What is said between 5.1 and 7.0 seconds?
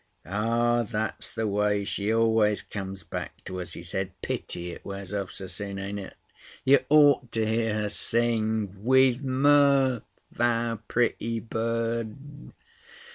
off so soon, ain't it? You